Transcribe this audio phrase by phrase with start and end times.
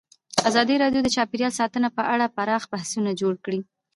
[0.49, 3.59] ازادي راډیو د چاپیریال ساتنه په اړه پراخ بحثونه جوړ کړي.